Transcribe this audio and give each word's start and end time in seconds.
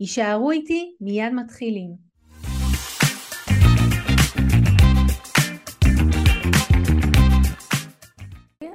יישארו 0.00 0.50
איתי, 0.50 0.96
מיד 1.00 1.32
מתחילים. 1.32 2.08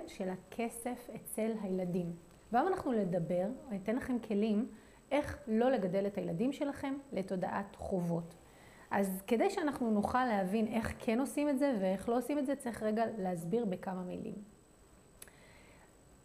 של 0.08 0.30
הכסף 0.30 1.10
אצל 1.16 1.52
הילדים. 1.62 2.12
והיום 2.52 2.68
אנחנו 2.68 2.92
לדבר, 2.92 3.46
אני 3.70 3.78
אתן 3.84 3.96
לכם 3.96 4.20
כלים 4.20 4.68
איך 5.12 5.38
לא 5.48 5.72
לגדל 5.72 6.08
את 6.08 6.18
הילדים 6.18 6.54
שלכם 6.54 6.94
לתודעת 7.12 7.76
חובות. 7.76 8.36
אז 8.92 9.22
כדי 9.28 9.50
שאנחנו 9.50 9.92
נוכל 9.92 10.26
להבין 10.26 10.68
איך 10.68 10.94
כן 11.00 11.20
עושים 11.20 11.50
את 11.50 11.60
זה 11.60 11.78
ואיך 11.82 12.10
לא 12.10 12.18
עושים 12.18 12.40
את 12.40 12.46
זה, 12.46 12.56
צריך 12.56 12.84
רגע 12.84 13.04
להסביר 13.18 13.66
בכמה 13.66 14.04
מילים. 14.04 14.53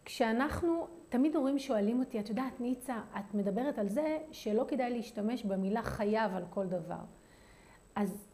כשאנחנו, 0.09 0.87
תמיד 1.09 1.35
הורים 1.35 1.59
שואלים 1.59 1.99
אותי, 1.99 2.19
את 2.19 2.29
יודעת, 2.29 2.61
ניצה, 2.61 3.01
את 3.19 3.33
מדברת 3.33 3.79
על 3.79 3.87
זה 3.87 4.17
שלא 4.31 4.65
כדאי 4.67 4.89
להשתמש 4.89 5.43
במילה 5.43 5.81
חייב 5.81 6.35
על 6.35 6.43
כל 6.49 6.65
דבר. 6.65 6.99
אז, 7.95 8.27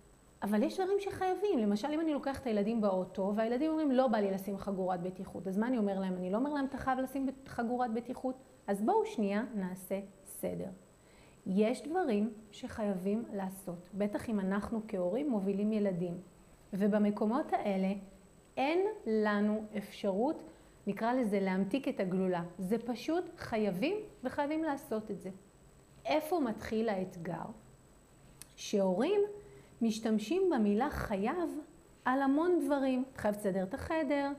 אבל 0.43 0.63
יש 0.63 0.79
דברים 0.79 0.99
שחייבים. 0.99 1.59
למשל, 1.59 1.87
אם 1.87 1.99
אני 1.99 2.13
לוקח 2.13 2.39
את 2.39 2.45
הילדים 2.45 2.81
באוטו, 2.81 3.33
והילדים 3.35 3.71
אומרים, 3.71 3.91
לא 3.91 4.07
בא 4.07 4.17
לי 4.17 4.31
לשים 4.31 4.57
חגורת 4.57 5.01
בטיחות, 5.01 5.47
אז 5.47 5.57
מה 5.57 5.67
אני 5.67 5.77
אומר 5.77 5.99
להם? 5.99 6.13
אני 6.13 6.31
לא 6.31 6.37
אומר 6.37 6.53
להם, 6.53 6.65
אתה 6.65 6.77
חייב 6.77 6.99
לשים 6.99 7.27
חגורת 7.47 7.93
בטיחות? 7.93 8.35
אז 8.67 8.81
בואו 8.81 9.05
שנייה 9.05 9.43
נעשה 9.55 9.99
סדר. 10.23 10.69
יש 11.45 11.87
דברים 11.87 12.33
שחייבים 12.51 13.23
לעשות, 13.33 13.89
בטח 13.93 14.29
אם 14.29 14.39
אנחנו 14.39 14.81
כהורים 14.87 15.29
מובילים 15.29 15.71
ילדים. 15.71 16.17
ובמקומות 16.73 17.53
האלה 17.53 17.93
אין 18.57 18.79
לנו 19.05 19.63
אפשרות 19.77 20.43
נקרא 20.87 21.13
לזה 21.13 21.39
להמתיק 21.39 21.87
את 21.87 21.99
הגלולה. 21.99 22.43
זה 22.57 22.77
פשוט 22.77 23.23
חייבים 23.37 23.97
וחייבים 24.23 24.63
לעשות 24.63 25.11
את 25.11 25.21
זה. 25.21 25.29
איפה 26.05 26.39
מתחיל 26.39 26.89
האתגר? 26.89 27.45
שהורים 28.55 29.21
משתמשים 29.81 30.49
במילה 30.55 30.89
חייב 30.89 31.49
על 32.05 32.21
המון 32.21 32.59
דברים. 32.65 33.05
חייב 33.15 33.35
לסדר 33.35 33.63
את 33.63 33.73
החדר. 33.73 34.31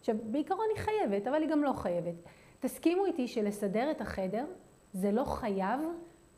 עכשיו, 0.00 0.16
בעיקרון 0.30 0.66
היא 0.74 0.82
חייבת, 0.82 1.26
אבל 1.26 1.42
היא 1.42 1.50
גם 1.50 1.64
לא 1.64 1.72
חייבת. 1.72 2.14
תסכימו 2.60 3.06
איתי 3.06 3.28
שלסדר 3.28 3.90
את 3.90 4.00
החדר 4.00 4.44
זה 4.92 5.12
לא 5.12 5.24
חייב 5.24 5.80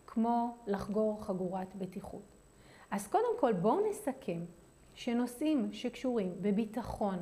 כמו 0.07 0.57
לחגור 0.67 1.25
חגורת 1.25 1.75
בטיחות. 1.75 2.37
אז 2.91 3.07
קודם 3.07 3.39
כל 3.41 3.53
בואו 3.53 3.89
נסכם 3.91 4.45
שנושאים 4.95 5.73
שקשורים 5.73 6.35
בביטחון, 6.41 7.19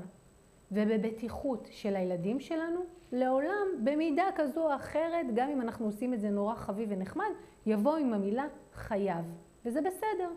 ובבטיחות 0.73 1.69
של 1.71 1.97
הילדים 1.97 2.41
שלנו, 2.41 2.81
לעולם 3.13 3.67
במידה 3.85 4.25
כזו 4.37 4.67
או 4.67 4.75
אחרת, 4.75 5.27
גם 5.35 5.51
אם 5.51 5.61
אנחנו 5.61 5.87
עושים 5.87 6.15
את 6.15 6.21
זה 6.21 6.31
נורא 6.31 6.55
חביב 6.55 6.89
ונחמד, 6.93 7.31
יבוא 7.67 7.97
עם 7.97 8.15
המילה 8.15 8.47
חייב, 8.75 9.25
וזה 9.65 9.81
בסדר. 9.81 10.31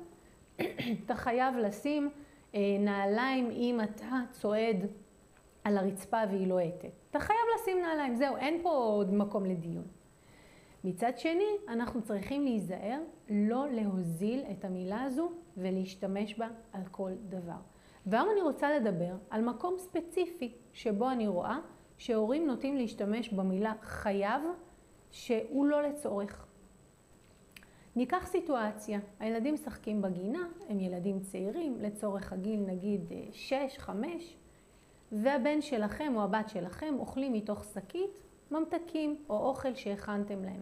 אתה 1.06 1.16
חייב 1.16 1.58
לשים 1.58 2.10
אה, 2.56 2.60
נעליים 2.80 3.52
אם 3.52 3.80
אתה 3.84 4.16
צועד 4.32 4.78
על 5.64 5.78
הרצפה 5.78 6.18
והיא 6.30 6.48
לוהטת. 6.48 6.84
לא 6.84 6.90
אתה 7.10 7.20
חייב 7.20 7.40
לשים 7.56 7.82
נעליים, 7.82 8.16
זהו, 8.16 8.38
אין 8.38 8.60
פה 8.64 8.70
עוד 8.70 9.14
מקום 9.14 9.46
לדיון. 9.46 9.84
מצד 10.84 11.18
שני, 11.18 11.58
אנחנו 11.68 12.02
צריכים 12.02 12.44
להיזהר 12.44 13.00
לא 13.30 13.66
להוזיל 13.72 14.44
את 14.52 14.66
המילה 14.66 15.04
הזו 15.04 15.32
ולהשתמש 15.58 16.40
בה 16.40 16.48
על 16.74 16.82
כל 16.92 17.12
דבר. 17.30 17.60
והיום 18.10 18.30
אני 18.32 18.42
רוצה 18.42 18.72
לדבר 18.80 19.14
על 19.30 19.42
מקום 19.42 19.76
ספציפי 19.78 20.54
שבו 20.74 21.10
אני 21.10 21.28
רואה 21.28 21.60
שהורים 21.98 22.48
נוטים 22.48 22.78
להשתמש 22.78 23.30
במילה 23.30 23.74
חייב 23.82 24.42
שהוא 25.12 25.66
לא 25.66 25.82
לצורך. 25.82 26.48
ניקח 27.96 28.28
סיטואציה, 28.28 29.00
הילדים 29.20 29.54
משחקים 29.54 30.02
בגינה, 30.02 30.48
הם 30.70 30.80
ילדים 30.80 31.20
צעירים, 31.20 31.78
לצורך 31.82 32.34
הגיל 32.34 32.60
נגיד 32.60 33.12
6-5, 33.80 33.90
והבן 35.12 35.62
שלכם 35.62 36.14
או 36.16 36.24
הבת 36.24 36.50
שלכם 36.50 36.96
אוכלים 37.00 37.34
מתוך 37.34 37.64
שקית 37.64 38.20
ממתקים 38.52 39.24
או 39.30 39.48
אוכל 39.48 39.76
שהכנתם 39.76 40.44
להם. 40.44 40.62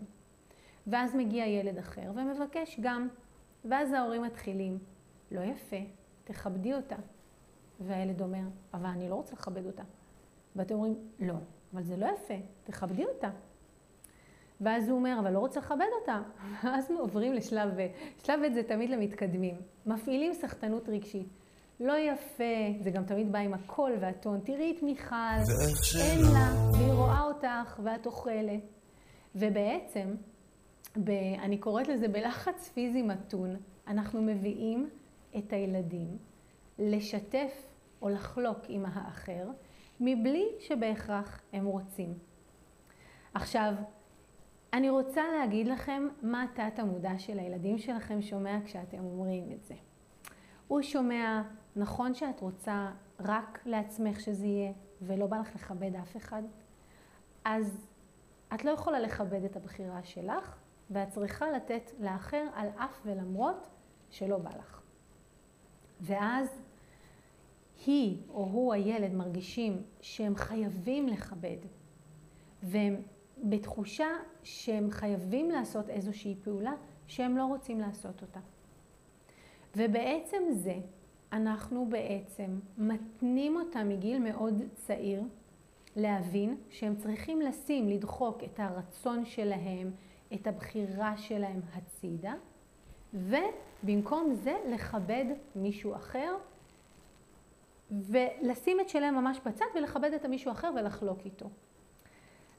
ואז 0.88 1.16
מגיע 1.16 1.46
ילד 1.46 1.78
אחר 1.78 2.12
ומבקש 2.16 2.80
גם, 2.80 3.08
ואז 3.66 3.94
ההורים 3.94 4.22
מתחילים, 4.22 4.78
לא 5.32 5.42
יפה, 5.42 5.78
תכבדי 6.24 6.74
אותה, 6.74 6.96
והילד 7.80 8.22
אומר, 8.22 8.44
אבל 8.74 8.86
אני 8.86 9.10
לא 9.10 9.16
רוצה 9.16 9.34
לכבד 9.34 9.66
אותה. 9.66 9.84
ואתם 10.56 10.76
אומרים, 10.76 10.96
לא, 11.20 11.34
אבל 11.74 11.84
זה 11.84 11.98
לא 11.98 12.06
יפה, 12.06 12.34
תכבדי 12.64 13.06
אותה. 13.06 13.30
ואז 14.62 14.90
הוא 14.90 14.98
אומר, 14.98 15.18
אבל 15.20 15.34
לא 15.34 15.40
רוצה 15.40 15.60
לכבד 15.60 15.86
אותה. 16.02 16.22
ואז 16.64 16.92
עוברים 16.92 17.34
לשלב 17.34 17.70
ב'. 17.78 17.88
שלב 18.26 18.40
ב' 18.46 18.54
זה 18.54 18.64
תמיד 18.64 18.90
למתקדמים. 18.90 19.56
מפעילים 19.86 20.34
סחטנות 20.34 20.90
רגשית. 20.90 21.28
לא 21.80 21.94
יפה, 21.98 22.44
זה 22.82 22.92
גם 22.92 23.06
תמיד 23.06 23.32
בא 23.32 23.40
עם 23.40 23.54
הקול 23.54 23.92
והטון. 24.00 24.40
תראי 24.40 24.76
את 24.78 24.84
מיכל, 24.84 25.16
אין 26.00 26.22
לה, 26.34 26.72
והיא 26.74 26.92
רואה 26.92 27.22
אותך, 27.22 27.80
ואת 27.84 28.06
אוכלת. 28.06 28.62
ובעצם, 29.36 30.16
ב, 31.04 31.10
אני 31.42 31.58
קוראת 31.58 31.88
לזה 31.88 32.08
בלחץ 32.08 32.70
פיזי 32.74 33.02
מתון, 33.02 33.56
אנחנו 33.88 34.22
מביאים 34.22 34.90
את 35.38 35.54
הילדים 35.54 36.18
לשתף 36.80 37.68
או 38.02 38.10
לחלוק 38.10 38.58
עם 38.68 38.86
האחר, 38.86 39.48
מבלי 40.00 40.46
שבהכרח 40.60 41.42
הם 41.54 41.66
רוצים. 41.66 42.14
עכשיו, 43.34 43.74
אני 44.74 44.90
רוצה 44.90 45.22
להגיד 45.40 45.68
לכם 45.68 46.08
מה 46.22 46.46
תת 46.54 46.80
המודע 46.80 47.20
של 47.20 47.40
הילדים 47.40 47.78
שלכם 47.78 48.22
שומע 48.22 48.58
כשאתם 48.66 48.98
אומרים 48.98 49.52
את 49.52 49.66
זה. 49.66 49.76
הוא 50.68 50.82
שומע, 50.82 51.42
נכון 51.76 52.14
שאת 52.14 52.40
רוצה 52.40 52.92
רק 53.20 53.60
לעצמך 53.66 54.20
שזה 54.20 54.46
יהיה, 54.46 54.72
ולא 55.02 55.28
בא 55.28 55.38
לך 55.38 55.56
לכבד 55.56 55.96
אף 55.96 56.18
אחד? 56.18 56.44
אז 57.46 57.88
את 58.54 58.66
לא 58.66 58.72
יכולה 58.72 59.00
לכבד 59.00 59.44
את 59.44 59.56
הבחירה 59.56 60.04
שלך, 60.04 60.56
ואת 60.90 61.10
צריכה 61.10 61.52
לתת 61.52 61.92
לאחר 62.00 62.44
על 62.54 62.68
אף 62.76 63.02
ולמרות 63.06 63.68
שלא 64.10 64.38
בא 64.38 64.50
לך. 64.50 64.82
ואז 66.02 66.62
היא 67.86 68.18
או 68.30 68.46
הוא 68.46 68.74
הילד 68.74 69.14
מרגישים 69.14 69.82
שהם 70.02 70.36
חייבים 70.36 71.08
לכבד 71.08 71.58
והם 72.64 72.96
בתחושה 73.44 74.08
שהם 74.44 74.92
חייבים 74.92 75.52
לעשות 75.52 75.90
איזושהי 75.90 76.36
פעולה 76.44 76.74
שהם 77.08 77.38
לא 77.38 77.46
רוצים 77.46 77.80
לעשות 77.80 78.22
אותה. 78.22 78.40
ובעצם 79.76 80.38
זה 80.52 80.76
אנחנו 81.32 81.86
בעצם 81.90 82.60
מתנים 82.78 83.56
אותם 83.56 83.90
מגיל 83.90 84.20
מאוד 84.20 84.62
צעיר 84.76 85.24
להבין 85.96 86.58
שהם 86.70 86.96
צריכים 86.96 87.42
לשים, 87.42 87.90
לדחוק 87.90 88.44
את 88.44 88.60
הרצון 88.60 89.26
שלהם, 89.26 89.92
את 90.34 90.48
הבחירה 90.48 91.18
שלהם 91.18 91.62
הצידה, 91.74 92.34
ובמקום 93.14 94.34
זה 94.34 94.54
לכבד 94.70 95.26
מישהו 95.56 95.96
אחר 95.96 96.36
ולשים 97.92 98.80
את 98.80 98.90
שלהם 98.90 99.16
ממש 99.16 99.40
בצד 99.46 99.66
ולכבד 99.76 100.14
את 100.14 100.26
המישהו 100.26 100.52
אחר 100.52 100.72
ולחלוק 100.76 101.20
איתו. 101.26 101.50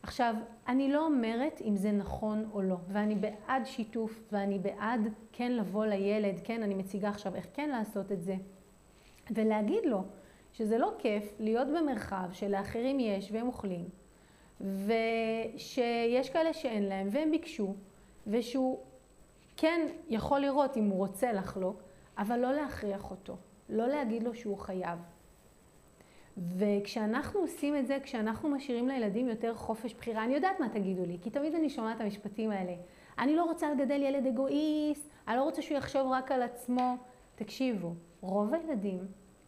עכשיו, 0.02 0.34
אני 0.69 0.92
לא 0.92 1.06
אומרת 1.06 1.60
אם 1.64 1.76
זה 1.76 1.92
נכון 1.92 2.50
או 2.52 2.62
לא, 2.62 2.76
ואני 2.88 3.14
בעד 3.14 3.66
שיתוף, 3.66 4.20
ואני 4.32 4.58
בעד 4.58 5.08
כן 5.32 5.52
לבוא 5.52 5.86
לילד, 5.86 6.40
כן, 6.44 6.62
אני 6.62 6.75
מציגה 6.75 7.08
עכשיו 7.08 7.34
איך 7.34 7.46
כן 7.54 7.70
לעשות 7.70 8.12
את 8.12 8.22
זה, 8.22 8.36
ולהגיד 9.30 9.86
לו 9.86 10.02
שזה 10.52 10.78
לא 10.78 10.92
כיף 10.98 11.32
להיות 11.38 11.69
במרחב 11.69 12.28
שלאחרים 12.32 13.00
יש 13.00 13.32
והם 13.32 13.46
אוכלים, 13.46 13.84
ושיש 14.60 16.30
כאלה 16.32 16.52
שאין 16.52 16.82
להם 16.82 17.08
והם 17.10 17.30
ביקשו, 17.30 17.75
ושהוא 18.26 18.78
כן 19.56 19.86
יכול 20.08 20.40
לראות 20.40 20.76
אם 20.76 20.88
הוא 20.88 20.98
רוצה 20.98 21.32
לחלוק, 21.32 21.82
אבל 22.19 22.38
לא 22.38 22.52
להכריח 22.52 23.10
אותו, 23.10 23.36
לא 23.69 23.86
להגיד 23.86 24.22
לו 24.22 24.34
שהוא 24.34 24.58
חייב. 24.58 24.98
וכשאנחנו 26.56 27.40
עושים 27.40 27.76
את 27.76 27.87
זה, 27.87 27.99
כשאנחנו 28.02 28.49
משאירים 28.49 28.88
לילדים 28.88 29.29
יותר 29.29 29.55
חופש 29.55 29.94
בחירה, 29.94 30.25
אני 30.25 30.35
יודעת 30.35 30.61
מה 30.61 30.69
תגידו 30.69 31.05
לי, 31.05 31.19
כי 31.23 31.31
תמיד 31.31 31.55
אני 31.55 31.70
שומעת 31.70 31.96
את 31.96 32.00
המשפטים 32.00 32.50
האלה. 32.50 32.75
אני 33.19 33.37
לא 33.37 33.44
רוצה 33.44 33.75
לגדל 33.75 34.02
ילד 34.02 34.26
אגואיסט, 34.26 35.11
אני 35.29 35.37
לא 35.37 35.43
רוצה 35.43 35.62
שהוא 35.62 35.79
יחשוב 35.79 36.06
רק 36.11 36.32
על 36.32 36.43
עצמו. 36.43 36.96
תקשיבו, 37.35 37.94
רוב 38.20 38.55
הילדים 38.55 38.99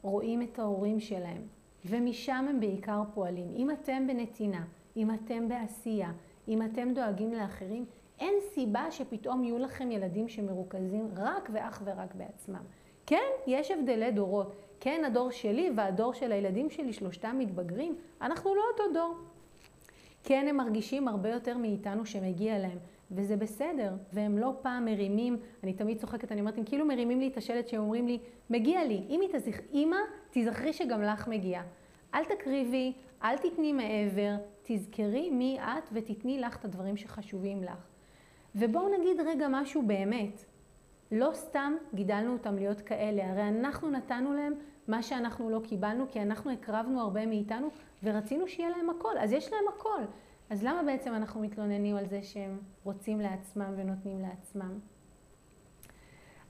רואים 0.03 0.43
את 0.43 0.59
ההורים 0.59 1.01
שלהם, 1.01 1.43
ומשם 1.85 2.47
הם 2.49 2.61
בעיקר 2.61 3.03
פועלים. 3.15 3.49
אם 3.57 3.71
אתם 3.71 4.07
בנתינה, 4.07 4.65
אם 4.97 5.11
אתם 5.11 5.49
בעשייה, 5.49 6.13
אם 6.49 6.63
אתם 6.63 6.95
דואגים 6.95 7.33
לאחרים, 7.33 7.85
אין 8.19 8.35
סיבה 8.55 8.91
שפתאום 8.91 9.45
יהיו 9.45 9.59
לכם 9.59 9.91
ילדים 9.91 10.29
שמרוכזים 10.29 11.09
רק 11.17 11.49
ואך 11.53 11.83
ורק 11.85 12.15
בעצמם. 12.15 12.63
כן, 13.11 13.31
יש 13.47 13.71
הבדלי 13.71 14.11
דורות. 14.11 14.57
כן, 14.81 15.03
הדור 15.07 15.31
שלי 15.31 15.71
והדור 15.77 16.15
של 16.15 16.33
הילדים 16.33 16.71
שלי, 16.71 16.93
שלושתם 16.93 17.37
מתבגרים, 17.39 17.97
אנחנו 18.21 18.55
לא 18.55 18.63
אותו 18.73 18.93
דור. 18.95 19.15
כן, 20.25 20.47
הם 20.49 20.57
מרגישים 20.57 21.09
הרבה 21.09 21.29
יותר 21.29 21.59
מאיתנו 21.59 22.07
שמגיע 22.07 22.59
להם, 22.59 22.79
וזה 23.11 23.37
בסדר, 23.37 23.95
והם 24.13 24.39
לא 24.39 24.53
פעם 24.63 24.85
מרימים, 24.85 25.37
אני 25.63 25.73
תמיד 25.73 25.99
צוחקת, 25.99 26.33
אני 26.33 26.41
אומרת, 26.41 26.59
הם 26.59 26.65
כאילו 26.65 26.87
מרימים 26.87 27.21
לי 27.21 27.29
את 27.29 27.37
השלט 27.37 27.69
שהם 27.69 27.81
אומרים 27.81 28.07
לי, 28.07 28.19
מגיע 28.51 28.85
לי, 28.85 29.03
אם 29.09 29.21
היא 29.21 29.29
תזכ... 29.33 29.61
אמא, 29.73 29.97
תזכרי 30.31 30.73
שגם 30.73 31.03
לך 31.03 31.29
מגיע. 31.29 31.63
אל 32.15 32.25
תקריבי, 32.25 32.93
אל 33.23 33.39
תתני 33.39 33.73
מעבר, 33.73 34.37
תזכרי 34.63 35.31
מי 35.31 35.59
את 35.61 35.89
ותתני 35.93 36.39
לך 36.39 36.57
את 36.57 36.65
הדברים 36.65 36.97
שחשובים 36.97 37.63
לך. 37.63 37.87
ובואו 38.55 38.99
נגיד 38.99 39.21
רגע 39.21 39.47
משהו 39.51 39.83
באמת. 39.83 40.50
לא 41.13 41.31
סתם 41.35 41.75
גידלנו 41.95 42.33
אותם 42.33 42.57
להיות 42.57 42.81
כאלה, 42.81 43.31
הרי 43.31 43.49
אנחנו 43.49 43.91
נתנו 43.91 44.35
להם 44.35 44.55
מה 44.89 45.03
שאנחנו 45.03 45.51
לא 45.51 45.61
קיבלנו, 45.65 46.05
כי 46.09 46.23
אנחנו 46.23 46.51
הקרבנו 46.51 47.01
הרבה 47.01 47.27
מאיתנו 47.27 47.69
ורצינו 48.03 48.49
שיהיה 48.49 48.71
להם 48.71 48.91
הכל, 48.91 49.19
אז 49.19 49.33
יש 49.33 49.53
להם 49.53 49.65
הכל. 49.75 50.03
אז 50.51 50.65
למה 50.65 50.83
בעצם 50.83 51.15
אנחנו 51.15 51.41
מתלוננים 51.41 51.97
על 51.97 52.07
זה 52.07 52.23
שהם 52.23 52.59
רוצים 52.85 53.21
לעצמם 53.21 53.75
ונותנים 53.77 54.21
לעצמם? 54.21 54.79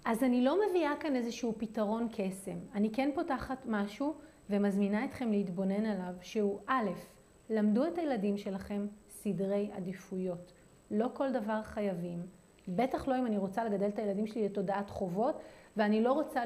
אז 0.05 0.23
אני 0.23 0.45
לא 0.45 0.59
מביאה 0.69 0.93
כאן 1.01 1.17
איזשהו 1.17 1.55
פתרון 1.59 2.09
קסם. 2.13 2.59
אני 2.75 2.93
כן 2.93 3.11
פותחת 3.15 3.67
משהו 3.67 4.15
ומזמינה 4.51 5.05
אתכם 5.05 5.31
להתבונן 5.31 5.87
עליו, 5.87 6.15
שהוא 6.21 6.59
א', 6.67 6.91
למדו 7.51 7.87
את 7.87 7.99
הילדים 7.99 8.39
שלכם 8.39 8.87
סדרי 9.09 9.71
עדיפויות. 9.73 10.53
לא 10.91 11.09
כל 11.15 11.33
דבר 11.33 11.63
חייבים. 11.63 12.40
בטח 12.77 13.09
לא 13.09 13.19
אם 13.19 13.27
אני 13.27 13.39
רוצה 13.39 13.65
לגדל 13.65 13.89
את 13.89 13.99
הילדים 13.99 14.27
שלי 14.27 14.45
לתודעת 14.45 14.91
חובות, 14.91 15.41
ואני 15.77 16.03
לא 16.03 16.13
רוצה 16.13 16.43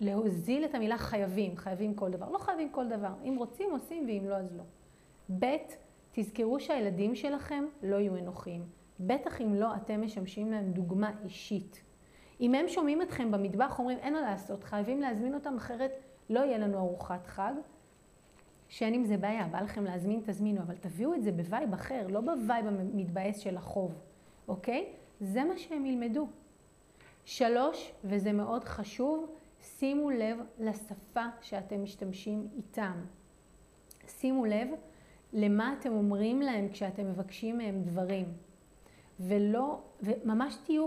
להוזיל 0.00 0.64
את 0.64 0.74
המילה 0.74 0.98
חייבים, 0.98 1.56
חייבים 1.56 1.94
כל 1.94 2.10
דבר. 2.10 2.30
לא 2.30 2.38
חייבים 2.38 2.68
כל 2.70 2.88
דבר. 2.88 3.12
אם 3.24 3.34
רוצים, 3.38 3.70
עושים, 3.70 4.06
ואם 4.06 4.28
לא, 4.28 4.34
אז 4.34 4.56
לא. 4.56 4.62
ב', 5.38 5.56
תזכרו 6.12 6.60
שהילדים 6.60 7.14
שלכם 7.14 7.64
לא 7.82 7.96
יהיו 7.96 8.16
אנוכיים. 8.16 8.64
בטח 9.00 9.40
אם 9.40 9.54
לא, 9.54 9.76
אתם 9.76 10.02
משמשים 10.02 10.50
להם 10.50 10.72
דוגמה 10.72 11.10
אישית. 11.24 11.82
אם 12.40 12.54
הם 12.54 12.68
שומעים 12.68 13.02
אתכם 13.02 13.30
במטבח, 13.30 13.78
אומרים, 13.78 13.98
אין 13.98 14.12
מה 14.12 14.20
לעשות, 14.20 14.64
חייבים 14.64 15.00
להזמין 15.00 15.34
אותם, 15.34 15.56
אחרת 15.56 15.92
לא 16.30 16.40
יהיה 16.40 16.58
לנו 16.58 16.78
ארוחת 16.78 17.26
חג. 17.26 17.52
שאין 18.68 18.94
עם 18.94 19.04
זה 19.04 19.16
בעיה, 19.16 19.46
בא 19.46 19.60
לכם 19.60 19.84
להזמין, 19.84 20.20
תזמינו, 20.24 20.60
אבל 20.60 20.76
תביאו 20.76 21.14
את 21.14 21.22
זה 21.22 21.32
ב 21.32 21.40
vibe 21.40 21.72
אחר, 21.72 22.06
לא 22.08 22.20
ב 22.20 22.29
vibe 22.29 22.66
המתבאס 22.66 23.38
של 23.38 23.56
החוב, 23.56 24.00
אוקיי? 24.48 24.92
זה 25.22 25.44
מה 25.44 25.58
שהם 25.58 25.86
ילמדו. 25.86 26.28
שלוש, 27.24 27.92
וזה 28.04 28.32
מאוד 28.32 28.64
חשוב, 28.64 29.30
שימו 29.60 30.10
לב 30.10 30.38
לשפה 30.58 31.24
שאתם 31.40 31.82
משתמשים 31.82 32.48
איתם. 32.56 33.04
שימו 34.06 34.46
לב 34.46 34.68
למה 35.32 35.74
אתם 35.78 35.92
אומרים 35.92 36.42
להם 36.42 36.68
כשאתם 36.68 37.10
מבקשים 37.10 37.58
מהם 37.58 37.82
דברים. 37.82 38.32
ולא, 39.20 39.80
וממש 40.00 40.56
תהיו 40.64 40.86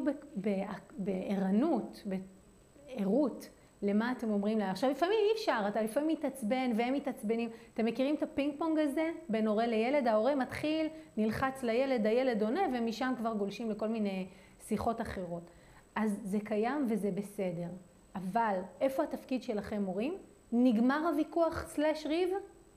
בערנות, 0.97 2.03
בעירות, 2.05 3.49
למה 3.85 4.11
אתם 4.11 4.29
אומרים 4.29 4.59
להם. 4.59 4.69
עכשיו, 4.69 4.89
לפעמים 4.89 5.17
אי 5.25 5.33
אפשר, 5.35 5.65
אתה 5.67 5.81
לפעמים 5.81 6.09
מתעצבן 6.09 6.71
והם 6.75 6.93
מתעצבנים. 6.93 7.49
אתם 7.73 7.85
מכירים 7.85 8.15
את 8.15 8.23
הפינג 8.23 8.53
פונג 8.57 8.79
הזה 8.79 9.11
בין 9.29 9.47
הורה 9.47 9.67
לילד? 9.67 10.07
ההורה 10.07 10.35
מתחיל, 10.35 10.87
נלחץ 11.17 11.63
לילד, 11.63 12.05
הילד 12.05 12.43
עונה, 12.43 12.61
ומשם 12.73 13.13
כבר 13.17 13.33
גולשים 13.33 13.71
לכל 13.71 13.87
מיני 13.87 14.27
שיחות 14.67 15.01
אחרות. 15.01 15.49
אז 15.95 16.19
זה 16.23 16.37
קיים 16.39 16.85
וזה 16.89 17.11
בסדר. 17.11 17.69
אבל 18.15 18.59
איפה 18.81 19.03
התפקיד 19.03 19.43
שלכם 19.43 19.83
הורים? 19.83 20.17
נגמר 20.51 21.07
הוויכוח 21.07 21.67
סלש 21.67 22.05
ריב? 22.05 22.29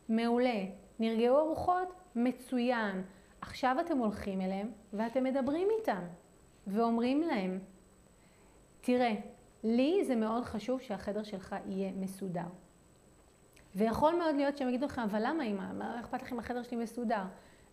מעולה. 0.08 0.64
נרגעו 0.98 1.38
הרוחות? 1.38 1.92
מצוין. 2.16 3.02
עכשיו 3.40 3.76
אתם 3.80 3.98
הולכים 3.98 4.40
אליהם 4.40 4.70
ואתם 4.92 5.24
מדברים 5.24 5.68
איתם 5.78 6.02
ואומרים 6.66 7.22
להם, 7.22 7.58
תראה, 8.80 9.14
לי 9.64 10.04
זה 10.04 10.16
מאוד 10.16 10.44
חשוב 10.44 10.80
שהחדר 10.80 11.22
שלך 11.22 11.56
יהיה 11.66 11.92
מסודר. 11.96 12.46
ויכול 13.74 14.14
מאוד 14.14 14.34
להיות 14.34 14.56
שהם 14.56 14.68
יגידו 14.68 14.86
לכם, 14.86 15.02
אבל 15.02 15.22
למה 15.26 15.44
אמא? 15.44 15.72
מה 15.72 16.00
אכפת 16.00 16.22
לכם 16.22 16.34
אם 16.34 16.38
החדר 16.38 16.62
שלי 16.62 16.76
מסודר? 16.76 17.24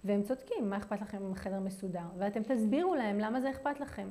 והם 0.04 0.24
צודקים, 0.24 0.70
מה 0.70 0.78
אכפת 0.78 1.02
לכם 1.02 1.26
אם 1.26 1.32
החדר 1.32 1.60
מסודר? 1.60 2.06
ואתם 2.18 2.44
תסבירו 2.44 2.96
להם 2.96 3.20
למה 3.20 3.42
זה 3.42 3.50
אכפת 3.50 3.80
לכם. 3.80 4.10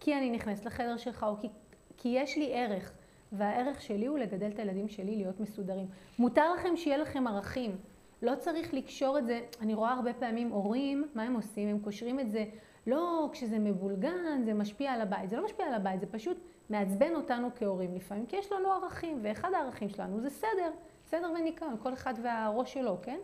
כי 0.00 0.14
אני 0.14 0.30
נכנסת 0.30 0.64
לחדר 0.64 0.96
שלך, 0.96 1.26
או 1.28 1.36
כי, 1.40 1.48
כי 1.96 2.08
יש 2.08 2.38
לי 2.38 2.50
ערך, 2.54 2.92
והערך 3.32 3.82
שלי 3.82 4.06
הוא 4.06 4.18
לגדל 4.18 4.46
את 4.46 4.58
הילדים 4.58 4.88
שלי 4.88 5.16
להיות 5.16 5.40
מסודרים. 5.40 5.86
מותר 6.18 6.52
לכם 6.52 6.76
שיהיה 6.76 6.96
לכם 6.96 7.26
ערכים. 7.26 7.76
לא 8.22 8.32
צריך 8.38 8.74
לקשור 8.74 9.18
את 9.18 9.26
זה, 9.26 9.40
אני 9.60 9.74
רואה 9.74 9.92
הרבה 9.92 10.12
פעמים 10.12 10.48
הורים, 10.48 11.08
מה 11.14 11.22
הם 11.22 11.34
עושים? 11.34 11.68
הם 11.68 11.78
קושרים 11.78 12.20
את 12.20 12.30
זה, 12.30 12.44
לא, 12.86 13.28
כשזה 13.32 13.58
מבולגן, 13.58 14.42
זה 14.44 14.54
משפיע 14.54 14.92
על 14.92 15.00
הבית. 15.00 15.30
זה 15.30 15.36
לא 15.36 15.44
משפיע 15.44 15.66
על 15.66 15.74
הבית, 15.74 16.00
זה 16.00 16.06
פשוט 16.06 16.36
מעצבן 16.70 17.14
אותנו 17.14 17.48
כהורים 17.54 17.94
לפעמים, 17.94 18.26
כי 18.26 18.36
יש 18.36 18.52
לנו 18.52 18.72
ערכים, 18.72 19.18
ואחד 19.22 19.54
הערכים 19.54 19.88
שלנו 19.88 20.20
זה 20.20 20.30
סדר, 20.30 20.70
סדר 21.06 21.30
וניקיון, 21.40 21.76
כל 21.82 21.92
אחד 21.92 22.14
והראש 22.22 22.74
שלו, 22.74 22.96
כן? 23.02 23.18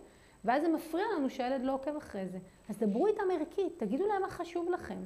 ואז 0.44 0.62
זה 0.62 0.68
מפריע 0.68 1.04
לנו 1.16 1.30
שהילד 1.30 1.62
לא 1.62 1.74
עוקב 1.74 1.96
אחרי 1.96 2.28
זה. 2.28 2.38
אז 2.68 2.78
דברו 2.78 3.06
איתם 3.06 3.22
ערכית, 3.32 3.72
תגידו 3.78 4.06
להם 4.06 4.22
מה 4.22 4.30
חשוב 4.30 4.70
לכם. 4.70 4.98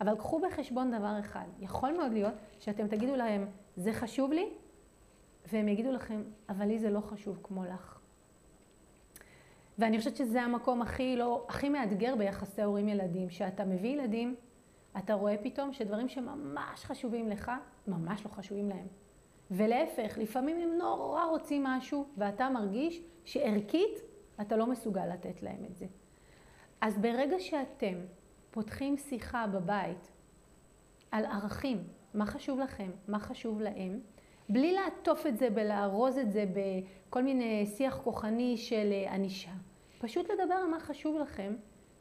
אבל 0.00 0.16
קחו 0.16 0.40
בחשבון 0.40 0.90
דבר 0.90 1.20
אחד, 1.20 1.44
יכול 1.60 1.92
מאוד 1.92 2.12
להיות 2.12 2.34
שאתם 2.58 2.88
תגידו 2.88 3.16
להם, 3.16 3.46
זה 3.76 3.92
חשוב 3.92 4.32
לי, 4.32 4.48
והם 5.52 5.68
יגידו 5.68 5.92
לכם, 5.92 6.22
אבל 6.48 6.66
לי 6.66 6.78
זה 6.78 6.90
לא 6.90 7.00
חשוב 7.00 7.38
כמו 7.42 7.64
לך. 7.64 7.98
ואני 9.78 9.98
חושבת 9.98 10.16
שזה 10.16 10.42
המקום 10.42 10.82
הכי, 10.82 11.16
לא, 11.16 11.44
הכי 11.48 11.68
מאתגר 11.68 12.14
ביחסי 12.16 12.62
הורים-ילדים, 12.62 13.30
שאתה 13.30 13.64
מביא 13.64 13.90
ילדים, 13.90 14.34
אתה 14.98 15.14
רואה 15.14 15.36
פתאום 15.42 15.72
שדברים 15.72 16.08
שממש 16.08 16.84
חשובים 16.84 17.28
לך, 17.28 17.52
ממש 17.86 18.24
לא 18.24 18.30
חשובים 18.30 18.68
להם. 18.68 18.86
ולהפך, 19.50 20.18
לפעמים 20.18 20.56
הם 20.60 20.78
נורא 20.78 21.24
רוצים 21.24 21.64
משהו, 21.64 22.06
ואתה 22.16 22.50
מרגיש 22.50 23.02
שערכית 23.24 24.00
אתה 24.40 24.56
לא 24.56 24.66
מסוגל 24.66 25.06
לתת 25.06 25.42
להם 25.42 25.64
את 25.70 25.76
זה. 25.76 25.86
אז 26.80 26.98
ברגע 26.98 27.40
שאתם 27.40 27.94
פותחים 28.50 28.96
שיחה 28.96 29.46
בבית 29.46 30.12
על 31.10 31.24
ערכים, 31.24 31.84
מה 32.14 32.26
חשוב 32.26 32.60
לכם, 32.60 32.90
מה 33.08 33.18
חשוב 33.18 33.60
להם, 33.60 34.00
בלי 34.48 34.72
לעטוף 34.72 35.26
את 35.26 35.38
זה 35.38 35.48
ולארוז 35.54 36.18
את 36.18 36.32
זה 36.32 36.44
בכל 36.52 37.22
מיני 37.22 37.66
שיח 37.66 38.00
כוחני 38.04 38.56
של 38.56 38.90
אה, 38.92 39.14
ענישה. 39.14 39.50
פשוט 39.98 40.30
לדבר 40.30 40.54
על 40.54 40.66
מה 40.66 40.80
חשוב 40.80 41.18
לכם, 41.18 41.54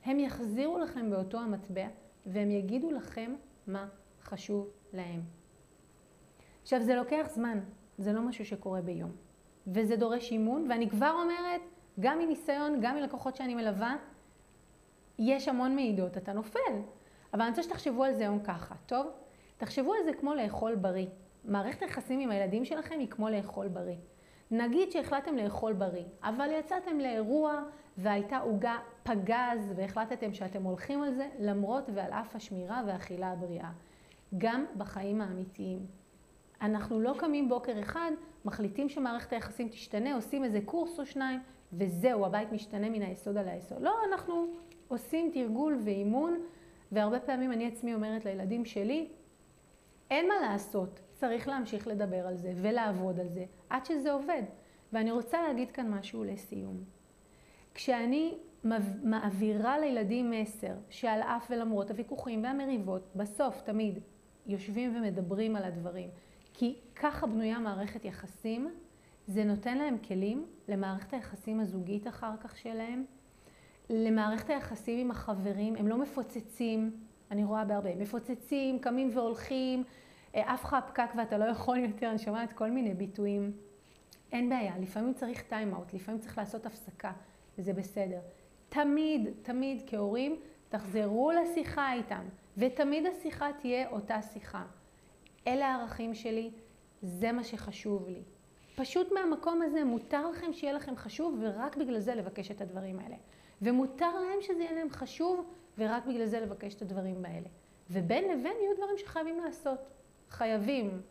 הם 0.06 0.20
יחזירו 0.20 0.78
לכם 0.80 1.10
באותו 1.10 1.40
המטבע 1.40 1.88
והם 2.26 2.52
יגידו 2.52 2.92
לכם 2.92 3.36
מה 3.68 3.88
חשוב 4.24 4.68
להם. 4.94 5.22
עכשיו, 6.62 6.82
זה 6.82 6.96
לוקח 6.96 7.28
זמן, 7.30 7.60
זה 7.98 8.14
לא 8.14 8.22
משהו 8.22 8.46
שקורה 8.46 8.82
ביום. 8.82 9.12
וזה 9.68 9.96
דורש 9.96 10.32
אימון, 10.32 10.68
ואני 10.70 10.90
כבר 10.90 11.16
אומרת, 11.24 11.62
גם 12.00 12.20
מניסיון, 12.20 12.80
גם 12.82 12.96
מלקוחות 12.96 13.36
שאני 13.36 13.56
מלווה, 13.56 13.96
יש 15.20 15.48
המון 15.48 15.76
מעידות, 15.76 16.18
אתה 16.18 16.34
נופל. 16.34 16.60
אבל 17.34 17.42
אני 17.42 17.50
רוצה 17.50 17.64
שתחשבו 17.64 18.04
על 18.04 18.14
זה 18.14 18.24
היום 18.24 18.40
ככה, 18.44 18.76
טוב? 18.86 19.08
תחשבו 19.58 19.94
על 19.94 20.00
זה 20.06 20.14
כמו 20.14 20.34
לאכול 20.34 20.76
בריא. 20.76 21.08
מערכת 21.44 21.82
היחסים 21.82 22.20
עם 22.20 22.32
הילדים 22.32 22.66
שלכם 22.66 23.00
היא 23.00 23.08
כמו 23.08 23.30
לאכול 23.30 23.68
בריא. 23.68 23.98
נגיד 24.56 24.92
שהחלטתם 24.92 25.36
לאכול 25.36 25.74
בריא, 25.74 26.04
אבל 26.24 26.50
יצאתם 26.52 27.00
לאירוע 27.00 27.64
והייתה 27.98 28.38
עוגה 28.38 28.78
פגז 29.04 29.74
והחלטתם 29.76 30.34
שאתם 30.34 30.64
הולכים 30.64 31.04
על 31.04 31.14
זה 31.14 31.30
למרות 31.40 31.90
ועל 31.94 32.12
אף 32.12 32.36
השמירה 32.36 32.84
והאכילה 32.88 33.32
הבריאה. 33.32 33.72
גם 34.38 34.66
בחיים 34.78 35.22
האמיתיים. 35.22 35.86
אנחנו 36.62 37.00
לא 37.00 37.14
קמים 37.20 37.50
בוקר 37.50 37.80
אחד, 37.80 38.12
מחליטים 38.46 38.90
שמערכת 38.90 39.34
היחסים 39.34 39.70
תשתנה, 39.70 40.16
עושים 40.16 40.44
איזה 40.44 40.60
קורס 40.66 41.00
או 41.00 41.06
שניים, 41.06 41.40
וזהו, 41.74 42.26
הבית 42.26 42.52
משתנה 42.52 42.90
מן 42.90 43.02
היסוד 43.02 43.38
על 43.38 43.48
היסוד. 43.48 43.82
לא, 43.82 43.94
אנחנו 44.12 44.48
עושים 44.88 45.32
תרגול 45.34 45.78
ואימון, 45.84 46.40
והרבה 46.92 47.20
פעמים 47.20 47.52
אני 47.52 47.68
עצמי 47.68 47.94
אומרת 47.94 48.26
לילדים 48.26 48.66
שלי, 48.66 49.10
אין 50.12 50.28
מה 50.28 50.34
לעשות, 50.42 51.00
צריך 51.14 51.48
להמשיך 51.48 51.88
לדבר 51.88 52.28
על 52.28 52.38
זה 52.38 52.54
ולעבוד 52.62 53.20
על 53.20 53.30
זה, 53.30 53.46
עד 53.70 53.86
שזה 53.86 54.12
עובד. 54.12 54.44
ואני 54.94 55.12
רוצה 55.12 55.42
להגיד 55.42 55.72
כאן 55.72 55.90
משהו 55.90 56.24
לסיום. 56.24 56.84
כשאני 57.74 58.38
מעבירה 59.04 59.80
לילדים 59.80 60.32
מסר 60.32 60.74
שעל 60.90 61.22
אף 61.22 61.48
ולמרות 61.50 61.90
הוויכוחים 61.90 62.44
והמריבות, 62.44 63.12
בסוף 63.16 63.62
תמיד 63.62 64.00
יושבים 64.46 64.96
ומדברים 64.96 65.56
על 65.56 65.64
הדברים. 65.64 66.10
כי 66.54 66.76
ככה 66.96 67.28
בנויה 67.28 67.60
מערכת 67.60 68.06
יחסים, 68.06 68.72
זה 69.28 69.44
נותן 69.44 69.78
להם 69.78 69.98
כלים 69.98 70.46
למערכת 70.68 71.14
היחסים 71.14 71.60
הזוגית 71.60 72.08
אחר 72.08 72.32
כך 72.42 72.58
שלהם, 72.58 73.06
למערכת 73.90 74.50
היחסים 74.50 75.00
עם 75.00 75.12
החברים, 75.12 75.76
הם 75.76 75.88
לא 75.88 75.98
מפוצצים, 75.98 76.92
אני 77.32 77.44
רואה 77.44 77.66
בהרבה, 77.66 77.96
מפוצצים, 77.96 78.80
קמים 78.80 79.10
והולכים, 79.14 79.84
עף 80.34 80.64
לך 80.64 80.74
הפקק 80.74 81.10
ואתה 81.18 81.38
לא 81.38 81.46
יכול 81.46 81.78
יותר, 81.78 82.10
אני 82.10 82.20
שומעת 82.20 82.54
כל 82.54 82.70
מיני 82.70 82.94
ביטויים. 82.94 83.52
אין 84.32 84.50
בעיה, 84.50 84.74
לפעמים 84.80 85.14
צריך 85.14 85.44
טיים-אאוט, 85.44 85.94
לפעמים 85.94 86.22
צריך 86.22 86.38
לעשות 86.38 86.66
הפסקה, 86.66 87.12
וזה 87.58 87.74
בסדר. 87.74 88.20
תמיד, 88.70 89.30
תמיד 89.42 89.84
כהורים, 89.88 90.40
תחזרו 90.70 91.32
לשיחה 91.32 91.94
איתם, 91.94 92.24
ותמיד 92.58 93.06
השיחה 93.06 93.50
תהיה 93.60 93.90
אותה 93.90 94.22
שיחה. 94.22 94.66
אלה 95.48 95.68
הערכים 95.68 96.16
שלי, 96.16 96.52
זה 97.02 97.32
מה 97.32 97.44
שחשוב 97.44 98.10
לי. 98.10 98.24
פשוט 98.76 99.12
מהמקום 99.12 99.62
הזה 99.62 99.84
מותר 99.84 100.30
לכם 100.30 100.54
שיהיה 100.54 100.74
לכם 100.74 100.96
חשוב, 100.96 101.38
ורק 101.42 101.78
בגלל 101.78 102.00
זה 102.00 102.16
לבקש 102.16 102.52
את 102.52 102.62
הדברים 102.62 103.00
האלה. 103.00 103.16
ומותר 103.62 104.20
להם 104.20 104.42
שזה 104.42 104.64
יהיה 104.64 104.72
להם 104.74 104.90
חשוב, 104.90 105.46
ורק 105.78 106.06
בגלל 106.06 106.26
זה 106.26 106.40
לבקש 106.40 106.76
את 106.76 106.82
הדברים 106.82 107.26
האלה. 107.26 107.48
ובין 107.90 108.24
לבין 108.24 108.54
יהיו 108.62 108.76
דברים 108.78 108.98
שחייבים 108.98 109.40
לעשות. 109.40 109.80
חייבים 110.34 111.02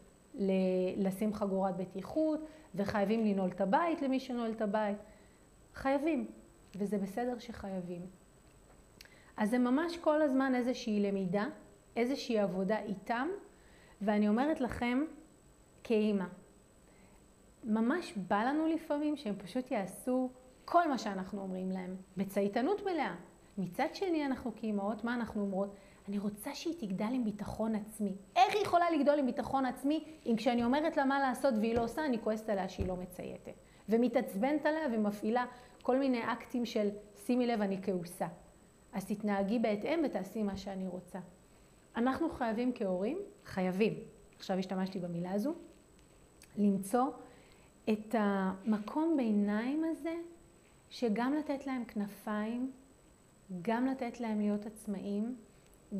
לשים 0.96 1.34
חגורת 1.34 1.76
בטיחות, 1.76 2.40
וחייבים 2.74 3.24
לנעול 3.24 3.50
את 3.50 3.60
הבית 3.60 4.02
למי 4.02 4.20
שנועל 4.20 4.50
את 4.50 4.60
הבית. 4.60 4.96
חייבים, 5.74 6.26
וזה 6.76 6.98
בסדר 6.98 7.38
שחייבים. 7.38 8.06
אז 9.36 9.50
זה 9.50 9.58
ממש 9.58 9.96
כל 9.96 10.22
הזמן 10.22 10.54
איזושהי 10.54 11.00
למידה, 11.00 11.46
איזושהי 11.96 12.38
עבודה 12.38 12.78
איתם, 12.78 13.28
ואני 14.00 14.28
אומרת 14.28 14.60
לכם, 14.60 15.04
כאימא, 15.84 16.24
ממש 17.64 18.12
בא 18.16 18.44
לנו 18.44 18.66
לפעמים 18.66 19.16
שהם 19.16 19.34
פשוט 19.38 19.70
יעשו 19.70 20.30
כל 20.64 20.88
מה 20.88 20.98
שאנחנו 20.98 21.40
אומרים 21.40 21.70
להם, 21.70 21.96
בצייתנות 22.16 22.82
מלאה. 22.82 23.14
מצד 23.58 23.88
שני, 23.92 24.26
אנחנו 24.26 24.52
כאימהות, 24.56 25.04
מה 25.04 25.14
אנחנו 25.14 25.40
אומרות? 25.40 25.76
אני 26.08 26.18
רוצה 26.18 26.54
שהיא 26.54 26.74
תגדל 26.78 27.08
עם 27.12 27.24
ביטחון 27.24 27.74
עצמי. 27.74 28.14
איך 28.36 28.54
היא 28.54 28.62
יכולה 28.62 28.90
לגדול 28.90 29.18
עם 29.18 29.26
ביטחון 29.26 29.66
עצמי 29.66 30.04
אם 30.26 30.36
כשאני 30.36 30.64
אומרת 30.64 30.96
לה 30.96 31.04
מה 31.04 31.20
לעשות 31.20 31.54
והיא 31.60 31.74
לא 31.74 31.84
עושה, 31.84 32.06
אני 32.06 32.18
כועסת 32.18 32.48
עליה 32.48 32.68
שהיא 32.68 32.86
לא 32.86 32.96
מצייתת. 32.96 33.54
ומתעצבנת 33.88 34.66
עליה 34.66 34.86
ומפעילה 34.92 35.44
כל 35.82 35.98
מיני 35.98 36.32
אקטים 36.32 36.66
של 36.66 36.88
שימי 37.26 37.46
לב, 37.46 37.60
אני 37.60 37.82
כעוסה. 37.82 38.26
אז 38.92 39.04
תתנהגי 39.04 39.58
בהתאם 39.58 40.00
ותעשי 40.04 40.42
מה 40.42 40.56
שאני 40.56 40.88
רוצה. 40.88 41.18
אנחנו 41.96 42.30
חייבים 42.30 42.72
כהורים, 42.74 43.18
חייבים, 43.44 43.94
עכשיו 44.36 44.58
השתמשתי 44.58 44.98
במילה 44.98 45.32
הזו, 45.32 45.54
למצוא 46.56 47.06
את 47.88 48.14
המקום 48.18 49.16
ביניים 49.16 49.84
הזה, 49.84 50.14
שגם 50.90 51.34
לתת 51.34 51.66
להם 51.66 51.84
כנפיים, 51.84 52.72
גם 53.62 53.86
לתת 53.86 54.20
להם 54.20 54.40
להיות 54.40 54.66
עצמאים, 54.66 55.36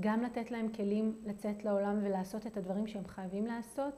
גם 0.01 0.23
לתת 0.23 0.51
להם 0.51 0.69
כלים 0.69 1.17
לצאת 1.27 1.65
לעולם 1.65 1.99
ולעשות 2.03 2.47
את 2.47 2.57
הדברים 2.57 2.87
שהם 2.87 3.07
חייבים 3.07 3.47
לעשות, 3.47 3.95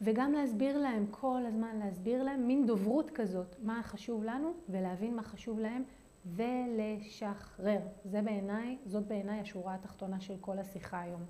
וגם 0.00 0.32
להסביר 0.32 0.78
להם 0.78 1.06
כל 1.10 1.42
הזמן, 1.46 1.78
להסביר 1.78 2.22
להם 2.22 2.46
מין 2.46 2.66
דוברות 2.66 3.10
כזאת, 3.10 3.56
מה 3.62 3.80
חשוב 3.82 4.24
לנו 4.24 4.54
ולהבין 4.68 5.16
מה 5.16 5.22
חשוב 5.22 5.60
להם 5.60 5.82
ולשחרר. 6.26 7.80
זה 8.04 8.22
בעיניי, 8.22 8.78
זאת 8.84 9.06
בעיניי 9.06 9.40
השורה 9.40 9.74
התחתונה 9.74 10.20
של 10.20 10.34
כל 10.40 10.58
השיחה 10.58 11.00
היום. 11.00 11.22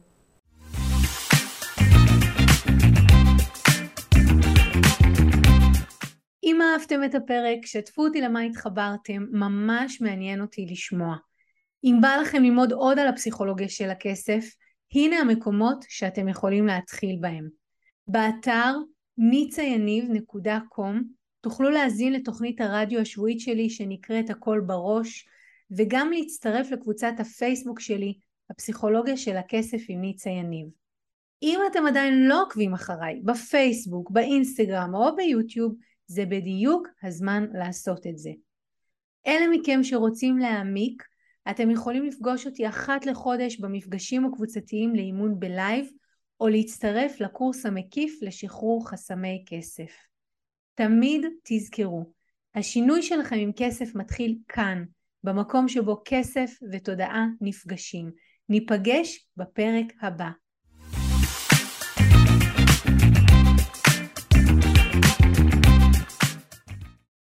אם 6.45 6.59
אהבתם 6.63 7.05
את 7.05 7.15
הפרק, 7.15 7.67
שתפו 7.67 8.03
אותי 8.03 8.21
למה 8.21 8.41
התחברתם, 8.41 9.27
ממש 9.33 10.01
מעניין 10.01 10.41
אותי 10.41 10.67
לשמוע. 10.71 11.17
אם 11.87 11.99
בא 12.01 12.17
לכם 12.23 12.43
ללמוד 12.43 12.73
עוד 12.73 12.99
על 12.99 13.09
הפסיכולוגיה 13.09 13.69
של 13.69 13.91
הכסף, 13.91 14.45
הנה 14.95 15.17
המקומות 15.17 15.85
שאתם 15.89 16.29
יכולים 16.29 16.67
להתחיל 16.67 17.17
בהם. 17.21 17.49
באתר 18.09 18.75
ניצayניב.com 19.19 21.03
תוכלו 21.41 21.71
להזין 21.71 22.13
לתוכנית 22.13 22.61
הרדיו 22.61 23.01
השבועית 23.01 23.41
שלי 23.41 23.71
שנקראת 23.71 24.31
הכל 24.31 24.61
בראש, 24.67 25.29
וגם 25.71 26.11
להצטרף 26.13 26.71
לקבוצת 26.71 27.13
הפייסבוק 27.19 27.81
שלי, 27.81 28.15
הפסיכולוגיה 28.51 29.17
של 29.17 29.37
הכסף 29.37 29.79
עם 29.89 30.01
ניצה 30.01 30.31
יניב. 30.31 30.67
אם 31.43 31.61
אתם 31.71 31.87
עדיין 31.87 32.29
לא 32.29 32.43
עוקבים 32.43 32.75
אחריי 32.75 33.21
בפייסבוק, 33.25 34.11
באינסטגרם 34.11 34.95
או 34.95 35.17
ביוטיוב, 35.17 35.75
זה 36.07 36.27
בדיוק 36.27 36.89
הזמן 37.03 37.47
לעשות 37.53 38.07
את 38.07 38.19
זה. 38.19 38.31
אלה 39.27 39.47
מכם 39.53 39.83
שרוצים 39.83 40.39
להעמיק, 40.39 41.03
אתם 41.51 41.71
יכולים 41.71 42.05
לפגוש 42.05 42.47
אותי 42.47 42.69
אחת 42.69 43.07
לחודש 43.07 43.57
במפגשים 43.57 44.25
הקבוצתיים 44.25 44.95
לאימון 44.95 45.41
בלייב, 45.41 45.87
או 46.41 46.49
להצטרף 46.49 47.21
לקורס 47.21 47.67
המקיף 47.67 48.19
לשחרור 48.23 48.89
חסמי 48.89 49.45
כסף. 49.47 49.93
תמיד 50.75 51.27
תזכרו, 51.45 52.13
השינוי 52.55 53.03
שלכם 53.03 53.37
עם 53.37 53.53
כסף 53.57 53.95
מתחיל 53.95 54.39
כאן, 54.49 54.85
במקום 55.25 55.69
שבו 55.69 56.03
כסף 56.05 56.51
ותודעה 56.73 57.27
נפגשים. 57.41 58.11
ניפגש 58.49 59.29
בפרק 59.37 59.87
הבא. 60.01 60.31